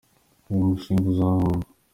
Uyu 0.51 0.69
mushinga 0.71 1.05
uzahomba. 1.09 1.65